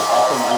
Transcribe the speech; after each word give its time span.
Hasta 0.00 0.49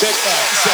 Check 0.00 0.14
that. 0.24 0.69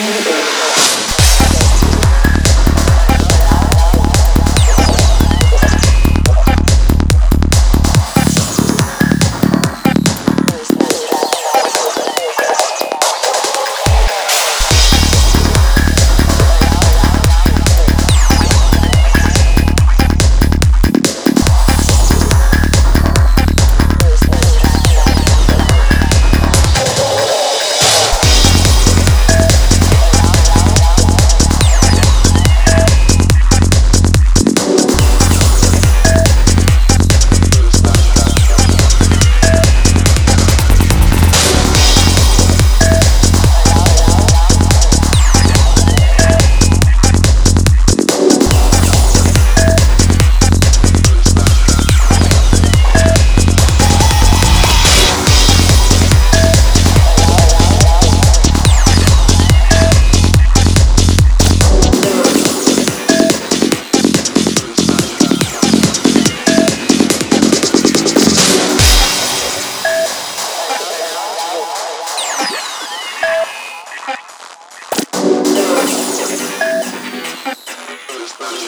in 0.00 0.24
the. 0.24 0.69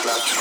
Music. 0.05 0.33